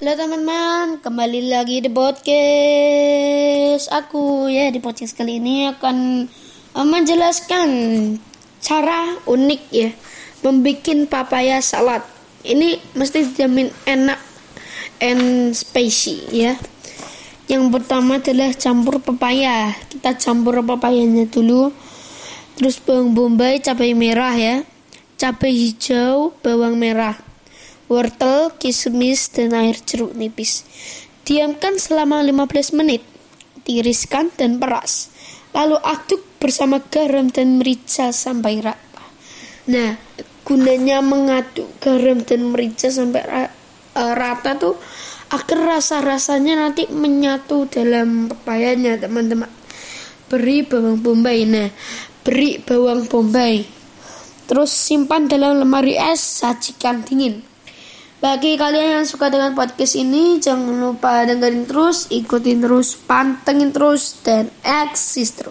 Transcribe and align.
Halo 0.00 0.16
teman-teman, 0.16 0.96
kembali 1.04 1.52
lagi 1.52 1.84
di 1.84 1.92
podcast 1.92 3.84
aku 3.92 4.48
ya 4.48 4.72
di 4.72 4.80
podcast 4.80 5.12
kali 5.12 5.36
ini 5.36 5.68
akan 5.68 6.24
uh, 6.72 6.86
menjelaskan 6.88 7.68
cara 8.64 9.20
unik 9.28 9.62
ya 9.68 9.92
membuat 10.40 11.04
papaya 11.04 11.60
salad. 11.60 12.00
Ini 12.40 12.80
mesti 12.96 13.28
dijamin 13.28 13.68
enak 13.84 14.16
and 15.04 15.52
spicy 15.52 16.32
ya. 16.32 16.56
Yang 17.44 17.68
pertama 17.68 18.24
adalah 18.24 18.56
campur 18.56 19.04
pepaya. 19.04 19.76
Kita 19.84 20.16
campur 20.16 20.64
papayanya 20.64 21.28
dulu. 21.28 21.76
Terus 22.56 22.80
bawang 22.80 23.12
bombay, 23.12 23.60
cabai 23.60 23.92
merah 23.92 24.32
ya. 24.32 24.64
Cabai 25.20 25.52
hijau, 25.52 26.32
bawang 26.40 26.80
merah 26.80 27.20
wortel, 27.90 28.54
kismis, 28.62 29.26
dan 29.34 29.50
air 29.50 29.74
jeruk 29.82 30.14
nipis. 30.14 30.62
Diamkan 31.26 31.76
selama 31.76 32.22
15 32.22 32.78
menit. 32.78 33.02
Tiriskan 33.66 34.30
dan 34.38 34.62
peras. 34.62 35.10
Lalu 35.50 35.76
aduk 35.82 36.22
bersama 36.38 36.78
garam 36.78 37.28
dan 37.28 37.58
merica 37.58 38.14
sampai 38.14 38.62
rata. 38.62 39.04
Nah, 39.66 39.98
gunanya 40.46 41.02
mengaduk 41.02 41.66
garam 41.82 42.22
dan 42.22 42.54
merica 42.54 42.88
sampai 42.88 43.50
uh, 43.98 44.14
rata 44.14 44.54
tuh 44.56 44.78
agar 45.30 45.78
rasa-rasanya 45.78 46.58
nanti 46.58 46.90
menyatu 46.90 47.66
dalam 47.70 48.30
pepayanya, 48.30 48.98
teman-teman. 48.98 49.50
Beri 50.30 50.62
bawang 50.62 51.02
bombay. 51.02 51.42
Nah, 51.46 51.70
beri 52.22 52.62
bawang 52.62 53.06
bombay. 53.06 53.62
Terus 54.50 54.74
simpan 54.74 55.30
dalam 55.30 55.62
lemari 55.62 55.94
es, 55.94 56.18
sajikan 56.18 57.06
dingin. 57.06 57.46
Bagi 58.20 58.60
kalian 58.60 59.00
yang 59.00 59.08
suka 59.08 59.32
dengan 59.32 59.56
podcast 59.56 59.96
ini, 59.96 60.36
jangan 60.44 60.76
lupa 60.76 61.24
dengerin 61.24 61.64
terus, 61.64 62.04
ikutin 62.12 62.60
terus, 62.60 62.92
pantengin 62.92 63.72
terus, 63.72 64.20
dan 64.20 64.52
eksis 64.60 65.40
terus. 65.40 65.48